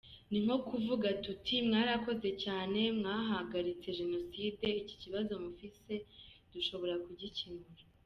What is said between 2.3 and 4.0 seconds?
cyane, mwahagaritse